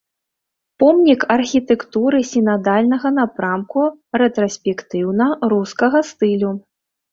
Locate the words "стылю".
6.13-6.51